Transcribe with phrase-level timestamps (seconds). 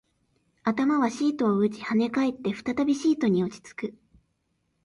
[0.63, 3.93] 頭はシートを打ち、跳ね返って、再びシートに落ち着く